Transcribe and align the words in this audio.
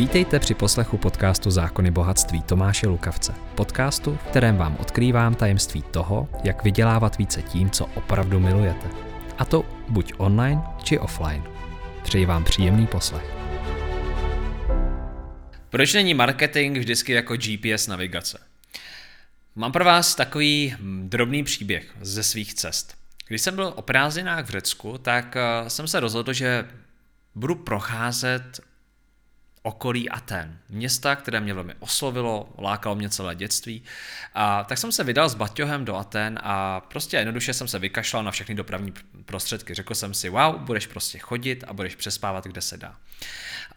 Vítejte 0.00 0.38
při 0.40 0.54
poslechu 0.54 0.98
podcastu 0.98 1.50
Zákony 1.50 1.90
bohatství 1.90 2.42
Tomáše 2.42 2.88
Lukavce. 2.88 3.34
Podcastu, 3.54 4.14
v 4.14 4.30
kterém 4.30 4.56
vám 4.56 4.76
odkrývám 4.80 5.34
tajemství 5.34 5.82
toho, 5.82 6.28
jak 6.44 6.64
vydělávat 6.64 7.18
více 7.18 7.42
tím, 7.42 7.70
co 7.70 7.86
opravdu 7.86 8.40
milujete. 8.40 8.88
A 9.38 9.44
to 9.44 9.64
buď 9.88 10.12
online, 10.16 10.62
či 10.82 10.98
offline. 10.98 11.44
Přeji 12.02 12.26
vám 12.26 12.44
příjemný 12.44 12.86
poslech. 12.86 13.24
Proč 15.70 15.94
není 15.94 16.14
marketing 16.14 16.78
vždycky 16.78 17.12
jako 17.12 17.36
GPS 17.36 17.86
navigace? 17.86 18.38
Mám 19.54 19.72
pro 19.72 19.84
vás 19.84 20.14
takový 20.14 20.76
drobný 21.02 21.44
příběh 21.44 21.94
ze 22.00 22.22
svých 22.22 22.54
cest. 22.54 22.96
Když 23.28 23.42
jsem 23.42 23.54
byl 23.54 23.72
o 23.76 23.82
prázdninách 23.82 24.46
v 24.46 24.50
Řecku, 24.50 24.98
tak 24.98 25.36
eh, 25.36 25.70
jsem 25.70 25.88
se 25.88 26.00
rozhodl, 26.00 26.32
že 26.32 26.64
budu 27.34 27.54
procházet 27.54 28.69
okolí 29.62 30.10
Aten, 30.10 30.58
města, 30.68 31.16
které 31.16 31.40
mě 31.40 31.54
velmi 31.54 31.74
oslovilo, 31.78 32.48
lákalo 32.58 32.94
mě 32.94 33.10
celé 33.10 33.34
dětství. 33.34 33.82
A 34.34 34.64
tak 34.64 34.78
jsem 34.78 34.92
se 34.92 35.04
vydal 35.04 35.28
s 35.28 35.34
Baťohem 35.34 35.84
do 35.84 35.96
Aten 35.96 36.38
a 36.42 36.80
prostě 36.80 37.16
jednoduše 37.16 37.54
jsem 37.54 37.68
se 37.68 37.78
vykašlal 37.78 38.22
na 38.22 38.30
všechny 38.30 38.54
dopravní 38.54 38.94
prostředky. 39.24 39.74
Řekl 39.74 39.94
jsem 39.94 40.14
si, 40.14 40.28
wow, 40.28 40.56
budeš 40.56 40.86
prostě 40.86 41.18
chodit 41.18 41.64
a 41.66 41.72
budeš 41.72 41.94
přespávat, 41.94 42.44
kde 42.44 42.60
se 42.60 42.76
dá. 42.76 42.96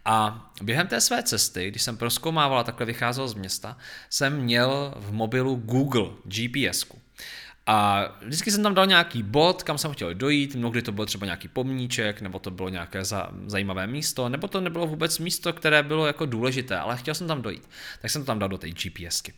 A 0.05 0.49
během 0.61 0.87
té 0.87 1.01
své 1.01 1.23
cesty, 1.23 1.67
když 1.67 1.81
jsem 1.81 1.97
proskoumával 1.97 2.59
a 2.59 2.63
takhle 2.63 2.85
vycházel 2.85 3.27
z 3.27 3.33
města, 3.33 3.77
jsem 4.09 4.41
měl 4.41 4.93
v 4.97 5.11
mobilu 5.11 5.55
Google 5.55 6.09
GPSku. 6.23 7.01
A 7.65 8.05
vždycky 8.21 8.51
jsem 8.51 8.63
tam 8.63 8.73
dal 8.73 8.85
nějaký 8.85 9.23
bod, 9.23 9.63
kam 9.63 9.77
jsem 9.77 9.93
chtěl 9.93 10.13
dojít, 10.13 10.55
mnohdy 10.55 10.81
to 10.81 10.91
byl 10.91 11.05
třeba 11.05 11.25
nějaký 11.25 11.47
pomníček, 11.47 12.21
nebo 12.21 12.39
to 12.39 12.51
bylo 12.51 12.69
nějaké 12.69 13.05
za, 13.05 13.29
zajímavé 13.45 13.87
místo, 13.87 14.29
nebo 14.29 14.47
to 14.47 14.61
nebylo 14.61 14.87
vůbec 14.87 15.19
místo, 15.19 15.53
které 15.53 15.83
bylo 15.83 16.07
jako 16.07 16.25
důležité, 16.25 16.77
ale 16.79 16.97
chtěl 16.97 17.15
jsem 17.15 17.27
tam 17.27 17.41
dojít. 17.41 17.69
Tak 18.01 18.11
jsem 18.11 18.21
to 18.21 18.25
tam 18.25 18.39
dal 18.39 18.49
do 18.49 18.57
té 18.57 18.69
GPSky. 18.69 19.33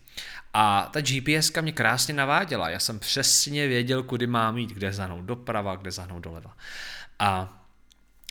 A 0.54 0.90
ta 0.92 1.00
GPSka 1.00 1.60
mě 1.60 1.72
krásně 1.72 2.14
naváděla, 2.14 2.70
já 2.70 2.78
jsem 2.78 2.98
přesně 2.98 3.68
věděl, 3.68 4.02
kudy 4.02 4.26
mám 4.26 4.58
jít, 4.58 4.70
kde 4.70 4.92
zahnout 4.92 5.24
doprava, 5.24 5.76
kde 5.76 5.90
zahnout 5.90 6.22
doleva. 6.22 6.56
A 7.18 7.62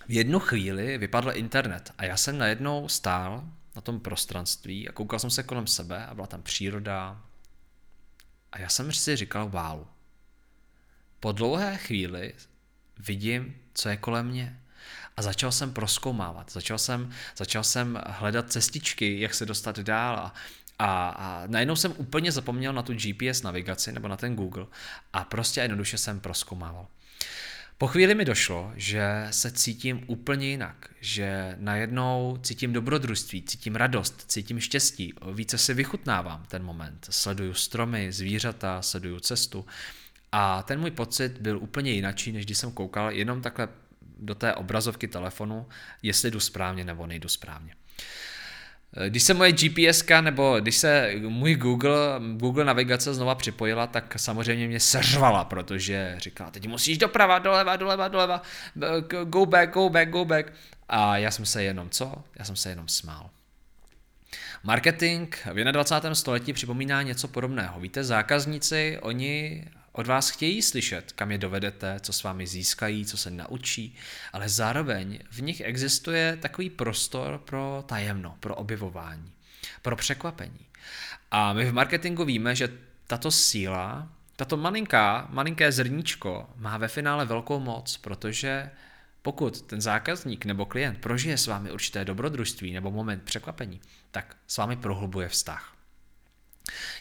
v 0.07 0.11
jednu 0.11 0.39
chvíli 0.39 0.97
vypadl 0.97 1.31
internet 1.33 1.91
a 1.97 2.05
já 2.05 2.17
jsem 2.17 2.37
najednou 2.37 2.87
stál 2.87 3.43
na 3.75 3.81
tom 3.81 3.99
prostranství 3.99 4.89
a 4.89 4.91
koukal 4.91 5.19
jsem 5.19 5.29
se 5.29 5.43
kolem 5.43 5.67
sebe 5.67 6.05
a 6.05 6.13
byla 6.13 6.27
tam 6.27 6.41
příroda, 6.41 7.21
a 8.55 8.59
já 8.59 8.69
jsem 8.69 8.91
si 8.91 9.15
říkal, 9.15 9.49
wow. 9.49 9.87
Po 11.19 11.31
dlouhé 11.31 11.77
chvíli 11.77 12.33
vidím, 12.99 13.55
co 13.73 13.89
je 13.89 13.97
kolem 13.97 14.27
mě. 14.27 14.59
A 15.17 15.21
začal 15.21 15.51
jsem 15.51 15.73
proskoumávat, 15.73 16.51
začal 16.51 16.77
jsem, 16.77 17.11
začal 17.37 17.63
jsem 17.63 18.01
hledat 18.07 18.51
cestičky, 18.51 19.19
jak 19.19 19.33
se 19.33 19.45
dostat 19.45 19.79
dál 19.79 20.15
a, 20.15 20.33
a, 20.79 21.09
a 21.09 21.43
najednou 21.47 21.75
jsem 21.75 21.93
úplně 21.97 22.31
zapomněl 22.31 22.73
na 22.73 22.81
tu 22.81 22.93
GPS 22.93 23.41
navigaci 23.41 23.91
nebo 23.91 24.07
na 24.07 24.17
ten 24.17 24.35
Google 24.35 24.65
a 25.13 25.23
prostě 25.23 25.61
jednoduše 25.61 25.97
jsem 25.97 26.19
proskoumával. 26.19 26.87
Po 27.77 27.87
chvíli 27.87 28.15
mi 28.15 28.25
došlo, 28.25 28.71
že 28.75 29.27
se 29.31 29.51
cítím 29.51 30.03
úplně 30.07 30.47
jinak, 30.47 30.89
že 31.01 31.55
najednou 31.59 32.37
cítím 32.43 32.73
dobrodružství, 32.73 33.43
cítím 33.43 33.75
radost, 33.75 34.25
cítím 34.27 34.59
štěstí, 34.59 35.13
více 35.33 35.57
si 35.57 35.73
vychutnávám 35.73 36.45
ten 36.47 36.63
moment, 36.63 37.07
sleduju 37.09 37.53
stromy, 37.53 38.11
zvířata, 38.11 38.81
sleduju 38.81 39.19
cestu. 39.19 39.65
A 40.31 40.63
ten 40.63 40.79
můj 40.79 40.91
pocit 40.91 41.37
byl 41.37 41.57
úplně 41.57 41.91
jinačí, 41.91 42.31
než 42.31 42.45
když 42.45 42.57
jsem 42.57 42.71
koukal 42.71 43.11
jenom 43.11 43.41
takhle 43.41 43.67
do 44.17 44.35
té 44.35 44.53
obrazovky 44.53 45.07
telefonu, 45.07 45.67
jestli 46.01 46.31
jdu 46.31 46.39
správně 46.39 46.83
nebo 46.83 47.07
nejdu 47.07 47.29
správně. 47.29 47.75
Když 49.09 49.23
se 49.23 49.33
moje 49.33 49.51
GPS 49.51 50.03
nebo 50.21 50.57
když 50.59 50.75
se 50.77 51.13
můj 51.27 51.55
Google, 51.55 51.97
Google 52.33 52.65
navigace 52.65 53.13
znova 53.13 53.35
připojila, 53.35 53.87
tak 53.87 54.13
samozřejmě 54.17 54.67
mě 54.67 54.79
seřvala, 54.79 55.45
protože 55.45 56.15
říkala, 56.17 56.51
teď 56.51 56.67
musíš 56.67 56.97
doprava, 56.97 57.39
doleva, 57.39 57.75
doleva, 57.75 58.07
doleva, 58.07 58.41
go 59.23 59.45
back, 59.45 59.73
go 59.73 59.89
back, 59.89 60.09
go 60.09 60.25
back. 60.25 60.53
A 60.89 61.17
já 61.17 61.31
jsem 61.31 61.45
se 61.45 61.63
jenom, 61.63 61.89
co? 61.89 62.23
Já 62.39 62.45
jsem 62.45 62.55
se 62.55 62.69
jenom 62.69 62.87
smál. 62.87 63.29
Marketing 64.63 65.35
v 65.53 65.71
21. 65.71 66.15
století 66.15 66.53
připomíná 66.53 67.01
něco 67.01 67.27
podobného. 67.27 67.79
Víte, 67.79 68.03
zákazníci, 68.03 68.97
oni 69.01 69.65
od 69.95 70.07
vás 70.07 70.29
chtějí 70.29 70.61
slyšet, 70.61 71.11
kam 71.11 71.31
je 71.31 71.37
dovedete, 71.37 71.99
co 71.99 72.13
s 72.13 72.23
vámi 72.23 72.47
získají, 72.47 73.05
co 73.05 73.17
se 73.17 73.31
naučí, 73.31 73.95
ale 74.33 74.49
zároveň 74.49 75.19
v 75.31 75.41
nich 75.41 75.61
existuje 75.61 76.37
takový 76.41 76.69
prostor 76.69 77.37
pro 77.45 77.83
tajemno, 77.87 78.37
pro 78.39 78.55
objevování, 78.55 79.31
pro 79.81 79.95
překvapení. 79.95 80.65
A 81.31 81.53
my 81.53 81.65
v 81.65 81.73
marketingu 81.73 82.25
víme, 82.25 82.55
že 82.55 82.69
tato 83.07 83.31
síla, 83.31 84.09
tato 84.35 84.57
malinká, 84.57 85.27
malinké 85.29 85.71
zrníčko 85.71 86.49
má 86.55 86.77
ve 86.77 86.87
finále 86.87 87.25
velkou 87.25 87.59
moc, 87.59 87.97
protože 87.97 88.69
pokud 89.21 89.61
ten 89.61 89.81
zákazník 89.81 90.45
nebo 90.45 90.65
klient 90.65 90.97
prožije 90.97 91.37
s 91.37 91.47
vámi 91.47 91.71
určité 91.71 92.05
dobrodružství 92.05 92.73
nebo 92.73 92.91
moment 92.91 93.23
překvapení, 93.23 93.81
tak 94.11 94.37
s 94.47 94.57
vámi 94.57 94.75
prohlubuje 94.75 95.29
vztah. 95.29 95.75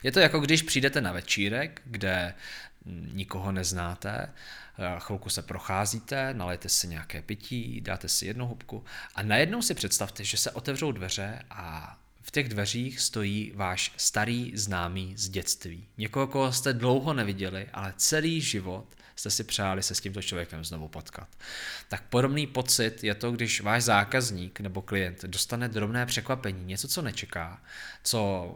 Je 0.02 0.12
to 0.12 0.20
jako 0.20 0.40
když 0.40 0.62
přijdete 0.62 1.00
na 1.00 1.12
večírek, 1.12 1.82
kde 1.84 2.34
nikoho 3.12 3.52
neznáte, 3.52 4.32
chvilku 4.98 5.30
se 5.30 5.42
procházíte, 5.42 6.34
nalejte 6.34 6.68
si 6.68 6.88
nějaké 6.88 7.22
pití, 7.22 7.80
dáte 7.80 8.08
si 8.08 8.26
jednu 8.26 8.46
hubku 8.46 8.84
a 9.14 9.22
najednou 9.22 9.62
si 9.62 9.74
představte, 9.74 10.24
že 10.24 10.36
se 10.36 10.50
otevřou 10.50 10.92
dveře 10.92 11.42
a 11.50 11.98
v 12.22 12.30
těch 12.30 12.48
dveřích 12.48 13.00
stojí 13.00 13.52
váš 13.54 13.92
starý 13.96 14.52
známý 14.54 15.14
z 15.16 15.28
dětství. 15.28 15.86
Někoho, 15.98 16.26
koho 16.26 16.52
jste 16.52 16.72
dlouho 16.72 17.14
neviděli, 17.14 17.66
ale 17.72 17.94
celý 17.96 18.40
život 18.40 18.86
jste 19.16 19.30
si 19.30 19.44
přáli 19.44 19.82
se 19.82 19.94
s 19.94 20.00
tímto 20.00 20.22
člověkem 20.22 20.64
znovu 20.64 20.88
potkat. 20.88 21.28
Tak 21.88 22.02
podobný 22.02 22.46
pocit 22.46 23.04
je 23.04 23.14
to, 23.14 23.32
když 23.32 23.60
váš 23.60 23.82
zákazník 23.82 24.60
nebo 24.60 24.82
klient 24.82 25.24
dostane 25.24 25.68
drobné 25.68 26.06
překvapení, 26.06 26.64
něco, 26.64 26.88
co 26.88 27.02
nečeká, 27.02 27.62
co 28.02 28.50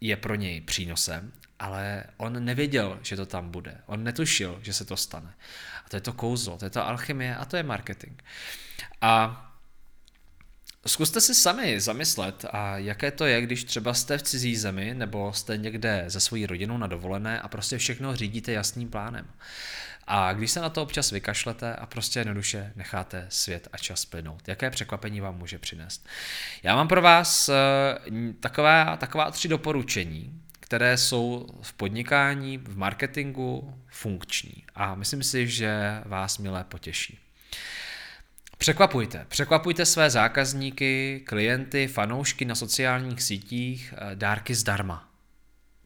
je 0.00 0.16
pro 0.16 0.34
něj 0.34 0.60
přínosem, 0.60 1.32
ale 1.58 2.04
on 2.16 2.44
nevěděl, 2.44 2.98
že 3.02 3.16
to 3.16 3.26
tam 3.26 3.50
bude. 3.50 3.78
On 3.86 4.04
netušil, 4.04 4.58
že 4.62 4.72
se 4.72 4.84
to 4.84 4.96
stane. 4.96 5.34
A 5.86 5.88
to 5.88 5.96
je 5.96 6.00
to 6.00 6.12
kouzlo, 6.12 6.58
to 6.58 6.64
je 6.64 6.70
to 6.70 6.86
alchymie 6.86 7.36
a 7.36 7.44
to 7.44 7.56
je 7.56 7.62
marketing. 7.62 8.22
A 9.00 9.42
Zkuste 10.86 11.20
si 11.20 11.34
sami 11.34 11.80
zamyslet, 11.80 12.44
a 12.52 12.78
jaké 12.78 13.10
to 13.10 13.26
je, 13.26 13.40
když 13.40 13.64
třeba 13.64 13.94
jste 13.94 14.18
v 14.18 14.22
cizí 14.22 14.56
zemi 14.56 14.94
nebo 14.94 15.32
jste 15.32 15.56
někde 15.56 16.04
ze 16.06 16.20
svojí 16.20 16.46
rodinou 16.46 16.78
na 16.78 16.86
dovolené 16.86 17.40
a 17.40 17.48
prostě 17.48 17.78
všechno 17.78 18.16
řídíte 18.16 18.52
jasným 18.52 18.90
plánem. 18.90 19.26
A 20.06 20.32
když 20.32 20.50
se 20.50 20.60
na 20.60 20.68
to 20.68 20.82
občas 20.82 21.10
vykašlete 21.10 21.74
a 21.74 21.86
prostě 21.86 22.20
jednoduše 22.20 22.72
necháte 22.76 23.26
svět 23.28 23.68
a 23.72 23.78
čas 23.78 24.04
plynout, 24.04 24.48
jaké 24.48 24.70
překvapení 24.70 25.20
vám 25.20 25.38
může 25.38 25.58
přinést. 25.58 26.06
Já 26.62 26.76
mám 26.76 26.88
pro 26.88 27.02
vás 27.02 27.48
eh, 27.48 27.54
taková, 28.40 28.96
taková 28.96 29.30
tři 29.30 29.48
doporučení, 29.48 30.42
které 30.60 30.96
jsou 30.96 31.48
v 31.62 31.72
podnikání, 31.72 32.58
v 32.58 32.76
marketingu 32.78 33.74
funkční. 33.86 34.64
A 34.74 34.94
myslím 34.94 35.22
si, 35.22 35.48
že 35.48 36.02
vás 36.04 36.38
milé 36.38 36.64
potěší. 36.64 37.18
Překvapujte. 38.58 39.26
Překvapujte 39.28 39.86
své 39.86 40.10
zákazníky, 40.10 41.22
klienty, 41.26 41.88
fanoušky 41.88 42.44
na 42.44 42.54
sociálních 42.54 43.22
sítích 43.22 43.94
eh, 43.96 44.16
dárky 44.16 44.54
zdarma. 44.54 45.08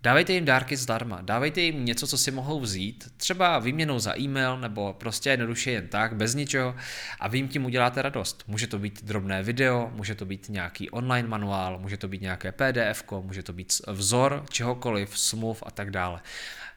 Dávejte 0.02 0.32
jim 0.32 0.44
dárky 0.44 0.76
zdarma, 0.76 1.20
dávejte 1.20 1.60
jim 1.60 1.84
něco, 1.84 2.06
co 2.06 2.18
si 2.18 2.30
mohou 2.30 2.60
vzít, 2.60 3.12
třeba 3.16 3.58
výměnou 3.58 3.98
za 3.98 4.18
e-mail 4.18 4.58
nebo 4.58 4.92
prostě 4.92 5.30
jednoduše 5.30 5.70
jen 5.70 5.88
tak, 5.88 6.16
bez 6.16 6.34
ničeho 6.34 6.76
a 7.20 7.28
vy 7.28 7.38
jim 7.38 7.48
tím 7.48 7.64
uděláte 7.64 8.02
radost. 8.02 8.44
Může 8.46 8.66
to 8.66 8.78
být 8.78 9.04
drobné 9.04 9.42
video, 9.42 9.90
může 9.94 10.14
to 10.14 10.24
být 10.24 10.46
nějaký 10.48 10.90
online 10.90 11.28
manuál, 11.28 11.78
může 11.78 11.96
to 11.96 12.08
být 12.08 12.20
nějaké 12.20 12.52
PDF, 12.52 13.04
může 13.20 13.42
to 13.42 13.52
být 13.52 13.72
vzor 13.86 14.44
čehokoliv, 14.50 15.18
smluv 15.18 15.62
a 15.66 15.70
tak 15.70 15.90
dále. 15.90 16.20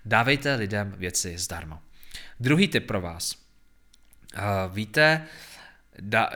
Dávejte 0.05 0.55
lidem 0.55 0.93
věci 0.97 1.37
zdarma. 1.37 1.81
Druhý 2.39 2.67
tip 2.67 2.87
pro 2.87 3.01
vás. 3.01 3.35
Víte, 4.69 5.25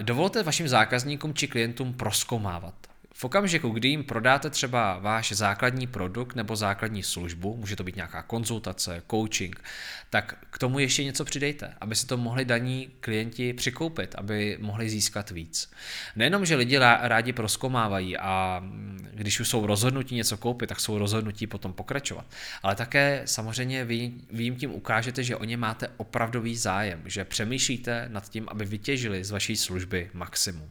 dovolte 0.01 0.43
vašim 0.43 0.67
zákazníkům 0.67 1.33
či 1.33 1.47
klientům 1.47 1.93
proskoumávat. 1.93 2.86
V 3.19 3.23
okamžiku, 3.23 3.69
kdy 3.69 3.87
jim 3.87 4.03
prodáte 4.03 4.49
třeba 4.49 4.97
váš 4.99 5.31
základní 5.31 5.87
produkt 5.87 6.35
nebo 6.35 6.55
základní 6.55 7.03
službu, 7.03 7.57
může 7.57 7.75
to 7.75 7.83
být 7.83 7.95
nějaká 7.95 8.21
konzultace, 8.21 9.01
coaching, 9.11 9.63
tak 10.09 10.37
k 10.49 10.57
tomu 10.57 10.79
ještě 10.79 11.03
něco 11.03 11.25
přidejte, 11.25 11.73
aby 11.81 11.95
si 11.95 12.07
to 12.07 12.17
mohli 12.17 12.45
daní 12.45 12.89
klienti 12.99 13.53
přikoupit, 13.53 14.15
aby 14.17 14.57
mohli 14.61 14.89
získat 14.89 15.31
víc. 15.31 15.71
Nejenom, 16.15 16.45
že 16.45 16.55
lidi 16.55 16.77
rádi 17.01 17.33
proskomávají 17.33 18.17
a 18.17 18.59
mm, 18.63 19.07
když 19.13 19.39
už 19.39 19.49
jsou 19.49 19.65
rozhodnutí 19.65 20.15
něco 20.15 20.37
koupit, 20.37 20.67
tak 20.67 20.79
jsou 20.79 20.97
rozhodnutí 20.97 21.47
potom 21.47 21.73
pokračovat. 21.73 22.25
Ale 22.63 22.75
také 22.75 23.21
samozřejmě 23.25 23.85
vy, 23.85 24.11
vy 24.31 24.43
jim 24.43 24.55
tím 24.55 24.73
ukážete, 24.73 25.23
že 25.23 25.35
o 25.35 25.43
ně 25.43 25.57
máte 25.57 25.87
opravdový 25.97 26.55
zájem, 26.55 27.01
že 27.05 27.25
přemýšlíte 27.25 28.09
nad 28.11 28.29
tím, 28.29 28.47
aby 28.49 28.65
vytěžili 28.65 29.23
z 29.23 29.31
vaší 29.31 29.55
služby 29.55 30.09
maximum. 30.13 30.69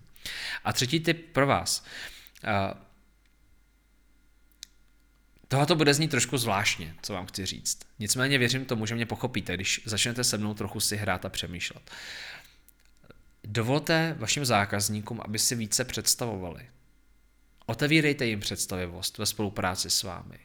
A 0.64 0.72
třetí 0.72 1.00
tip 1.00 1.32
pro 1.32 1.46
vás. 1.46 1.84
Tohle 5.48 5.66
to 5.66 5.75
bude 5.76 5.94
znít 5.94 6.10
trošku 6.10 6.38
zvláštně, 6.38 6.94
co 7.02 7.12
vám 7.12 7.26
chci 7.26 7.46
říct. 7.46 7.78
Nicméně 7.98 8.38
věřím 8.38 8.64
tomu, 8.64 8.87
že 8.87 8.94
mě 8.94 9.06
pochopíte, 9.06 9.54
když 9.54 9.81
začnete 9.84 10.25
se 10.25 10.38
mnou 10.38 10.54
trochu 10.54 10.81
si 10.81 10.96
hrát 10.96 11.25
a 11.25 11.28
přemýšlet. 11.28 11.90
Dovolte 13.44 14.16
vašim 14.19 14.44
zákazníkům, 14.44 15.20
aby 15.25 15.38
si 15.38 15.54
více 15.54 15.84
představovali. 15.84 16.69
Otevírejte 17.66 18.26
jim 18.26 18.40
představivost 18.40 19.19
ve 19.19 19.26
spolupráci 19.26 19.90
s 19.90 20.02
vámi. 20.02 20.38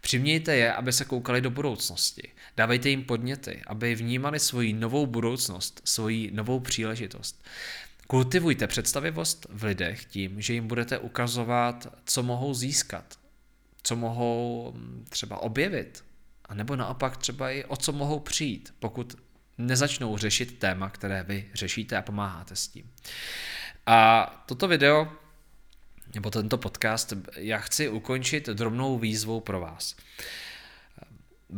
Přimějte 0.00 0.56
je, 0.56 0.72
aby 0.72 0.92
se 0.92 1.04
koukali 1.04 1.40
do 1.40 1.50
budoucnosti. 1.50 2.32
Dávejte 2.56 2.88
jim 2.88 3.04
podněty, 3.04 3.62
aby 3.66 3.94
vnímali 3.94 4.40
svoji 4.40 4.72
novou 4.72 5.06
budoucnost, 5.06 5.80
svoji 5.84 6.30
novou 6.30 6.60
příležitost. 6.60 7.44
Kultivujte 8.10 8.66
představivost 8.66 9.46
v 9.50 9.64
lidech 9.64 10.04
tím, 10.04 10.40
že 10.40 10.52
jim 10.52 10.68
budete 10.68 10.98
ukazovat, 10.98 11.86
co 12.04 12.22
mohou 12.22 12.54
získat, 12.54 13.18
co 13.82 13.96
mohou 13.96 14.72
mm, 14.76 15.04
třeba 15.08 15.42
objevit, 15.42 16.04
a 16.44 16.54
nebo 16.54 16.76
naopak 16.76 17.16
třeba 17.16 17.50
i 17.50 17.64
o 17.64 17.76
co 17.76 17.92
mohou 17.92 18.20
přijít, 18.20 18.74
pokud 18.78 19.16
nezačnou 19.58 20.16
řešit 20.16 20.58
téma, 20.58 20.90
které 20.90 21.22
vy 21.22 21.50
řešíte 21.54 21.96
a 21.96 22.02
pomáháte 22.02 22.56
s 22.56 22.68
tím. 22.68 22.90
A 23.86 24.26
toto 24.46 24.68
video 24.68 25.12
nebo 26.14 26.30
tento 26.30 26.58
podcast, 26.58 27.12
já 27.36 27.58
chci 27.58 27.88
ukončit 27.88 28.46
drobnou 28.46 28.98
výzvou 28.98 29.40
pro 29.40 29.60
vás. 29.60 29.96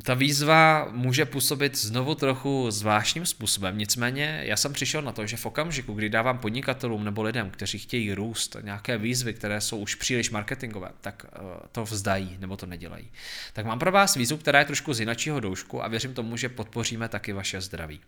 Ta 0.03 0.15
výzva 0.15 0.89
může 0.91 1.25
působit 1.25 1.79
znovu 1.79 2.15
trochu 2.15 2.71
zvláštním 2.71 3.27
způsobem, 3.27 3.79
nicméně 3.79 4.43
já 4.45 4.57
jsem 4.57 4.73
přišel 4.73 5.03
na 5.03 5.13
to, 5.13 5.27
že 5.27 5.37
v 5.37 5.47
okamžiku, 5.47 5.95
kdy 5.95 6.09
dávám 6.09 6.39
podnikatelům 6.39 7.05
nebo 7.05 7.23
lidem, 7.23 7.51
kteří 7.51 7.79
chtějí 7.79 8.15
růst, 8.15 8.57
nějaké 8.63 8.99
výzvy, 8.99 9.35
které 9.35 9.61
jsou 9.61 9.79
už 9.79 9.95
příliš 9.95 10.31
marketingové, 10.31 10.91
tak 11.01 11.27
eh, 11.33 11.39
to 11.73 11.85
vzdají 11.85 12.37
nebo 12.41 12.57
to 12.57 12.67
nedělají. 12.67 13.11
Tak 13.53 13.67
mám 13.67 13.79
pro 13.79 13.93
vás 13.93 14.15
výzvu, 14.15 14.37
která 14.37 14.59
je 14.59 14.65
trošku 14.65 14.95
z 14.95 15.01
jinačího 15.01 15.41
doušku 15.41 15.85
a 15.85 15.89
věřím 15.89 16.15
tomu, 16.15 16.37
že 16.37 16.49
podpoříme 16.49 17.09
taky 17.09 17.33
vaše 17.33 17.61
zdraví. 17.61 18.01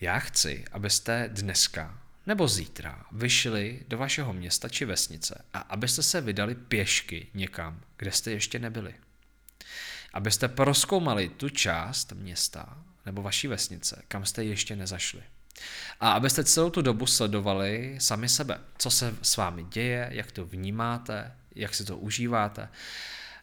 Já 0.00 0.18
chci, 0.18 0.64
abyste 0.72 1.30
dneska 1.32 1.98
nebo 2.26 2.48
zítra 2.48 3.04
vyšli 3.12 3.80
do 3.88 3.98
vašeho 3.98 4.32
města 4.32 4.68
či 4.68 4.84
vesnice 4.84 5.44
a 5.54 5.58
abyste 5.58 6.02
se 6.02 6.20
vydali 6.20 6.54
pěšky 6.54 7.26
někam, 7.34 7.80
kde 7.96 8.12
jste 8.12 8.30
ještě 8.30 8.58
nebyli. 8.58 8.94
Abyste 10.12 10.48
proskoumali 10.48 11.28
tu 11.28 11.48
část 11.48 12.12
města 12.12 12.78
nebo 13.06 13.22
vaší 13.22 13.48
vesnice, 13.48 14.02
kam 14.08 14.24
jste 14.24 14.44
ještě 14.44 14.76
nezašli. 14.76 15.22
A 16.00 16.12
abyste 16.12 16.44
celou 16.44 16.70
tu 16.70 16.82
dobu 16.82 17.06
sledovali 17.06 17.96
sami 18.00 18.28
sebe, 18.28 18.60
co 18.78 18.90
se 18.90 19.14
s 19.22 19.36
vámi 19.36 19.64
děje, 19.64 20.08
jak 20.12 20.32
to 20.32 20.46
vnímáte, 20.46 21.34
jak 21.54 21.74
si 21.74 21.84
to 21.84 21.96
užíváte 21.96 22.68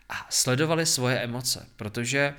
a 0.09 0.27
sledovali 0.29 0.85
svoje 0.85 1.19
emoce, 1.19 1.67
protože 1.75 2.33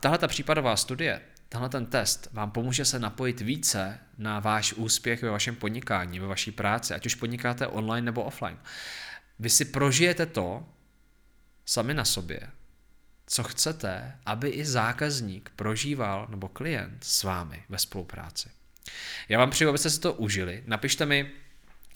tahle 0.00 0.18
ta 0.18 0.28
případová 0.28 0.76
studie 0.76 1.20
tenhle 1.54 1.68
ten 1.68 1.86
test 1.86 2.28
vám 2.32 2.50
pomůže 2.50 2.84
se 2.84 2.98
napojit 2.98 3.40
více 3.40 3.98
na 4.18 4.40
váš 4.40 4.72
úspěch 4.72 5.22
ve 5.22 5.30
vašem 5.30 5.56
podnikání, 5.56 6.20
ve 6.20 6.26
vaší 6.26 6.52
práci, 6.52 6.94
ať 6.94 7.06
už 7.06 7.14
podnikáte 7.14 7.66
online 7.66 8.04
nebo 8.04 8.22
offline. 8.22 8.58
Vy 9.38 9.50
si 9.50 9.64
prožijete 9.64 10.26
to 10.26 10.68
sami 11.64 11.94
na 11.94 12.04
sobě, 12.04 12.40
co 13.26 13.42
chcete, 13.42 14.18
aby 14.26 14.48
i 14.48 14.64
zákazník 14.64 15.50
prožíval 15.56 16.26
nebo 16.30 16.48
klient 16.48 17.04
s 17.04 17.22
vámi 17.22 17.64
ve 17.68 17.78
spolupráci. 17.78 18.48
Já 19.28 19.38
vám 19.38 19.50
přeju, 19.50 19.70
abyste 19.70 19.90
si 19.90 20.00
to 20.00 20.12
užili. 20.12 20.62
Napište 20.66 21.06
mi, 21.06 21.30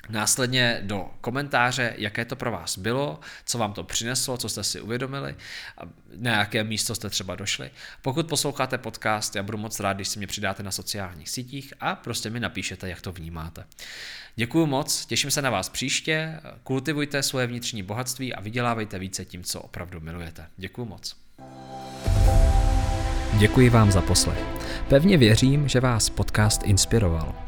Následně 0.09 0.81
do 0.83 1.11
komentáře, 1.21 1.95
jaké 1.97 2.25
to 2.25 2.37
pro 2.37 2.51
vás 2.51 2.79
bylo, 2.79 3.21
co 3.45 3.59
vám 3.59 3.73
to 3.73 3.85
přineslo, 3.85 4.37
co 4.37 4.49
jste 4.49 4.65
si 4.65 4.81
uvědomili, 4.81 5.35
na 6.17 6.39
jaké 6.39 6.65
místo 6.65 6.95
jste 6.95 7.11
třeba 7.11 7.37
došli. 7.37 7.71
Pokud 8.03 8.29
posloucháte 8.29 8.79
podcast, 8.79 9.37
já 9.37 9.43
budu 9.43 9.59
moc 9.59 9.81
rád, 9.81 9.93
když 9.93 10.09
si 10.09 10.19
mě 10.19 10.27
přidáte 10.27 10.63
na 10.63 10.71
sociálních 10.71 11.29
sítích 11.29 11.75
a 11.81 11.95
prostě 11.95 12.31
mi 12.31 12.41
napíšete, 12.41 12.89
jak 12.89 13.01
to 13.01 13.13
vnímáte. 13.13 13.65
Děkuji 14.37 14.67
moc, 14.67 15.07
těším 15.07 15.31
se 15.31 15.43
na 15.43 15.51
vás 15.51 15.69
příště, 15.69 16.41
kultivujte 16.63 17.23
svoje 17.23 17.47
vnitřní 17.47 17.83
bohatství 17.83 18.35
a 18.35 18.41
vydělávejte 18.41 18.99
více 18.99 19.25
tím, 19.25 19.45
co 19.45 19.61
opravdu 19.61 20.01
milujete. 20.01 20.47
Děkuji 20.57 20.85
moc. 20.85 21.17
Děkuji 23.39 23.71
vám 23.71 23.93
za 23.93 24.01
poslech. 24.01 24.39
Pevně 24.89 25.19
věřím, 25.19 25.69
že 25.69 25.81
vás 25.81 26.11
podcast 26.11 26.63
inspiroval. 26.63 27.48